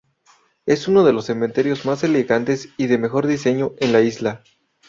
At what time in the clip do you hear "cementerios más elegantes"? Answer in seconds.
1.27-2.69